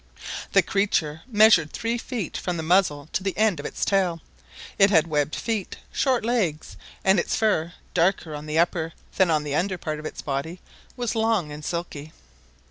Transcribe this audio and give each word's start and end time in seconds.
The 0.53 0.63
creature 0.63 1.21
measured 1.27 1.71
three 1.73 1.99
feet 1.99 2.35
from 2.35 2.57
the 2.57 2.63
muzzle 2.63 3.07
to 3.13 3.21
the 3.21 3.37
end 3.37 3.59
of 3.59 3.67
its 3.67 3.85
tail; 3.85 4.19
it 4.79 4.89
had 4.89 5.05
webbed 5.05 5.35
feet, 5.35 5.75
short 5.91 6.25
legs, 6.25 6.75
and 7.05 7.19
its 7.19 7.35
fur, 7.35 7.73
darker 7.93 8.33
on 8.33 8.47
the 8.47 8.57
upper 8.57 8.93
than 9.17 9.29
on 9.29 9.43
the 9.43 9.53
under 9.53 9.77
part 9.77 9.99
of 9.99 10.07
its 10.07 10.23
body, 10.23 10.59
was 10.97 11.13
long 11.13 11.51
and 11.51 11.63
silky. 11.63 12.13